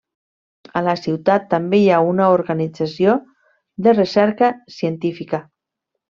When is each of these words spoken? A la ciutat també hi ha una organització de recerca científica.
A 0.79 0.81
la 0.85 0.93
ciutat 1.01 1.43
també 1.51 1.81
hi 1.81 1.91
ha 1.91 1.99
una 2.13 2.29
organització 2.37 3.13
de 3.89 3.93
recerca 4.01 4.49
científica. 4.81 5.41